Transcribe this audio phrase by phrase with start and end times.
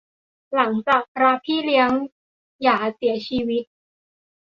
[0.53, 1.89] หลังจากพระพี่เลี้ยง
[2.63, 3.63] หยาเสียชีวิต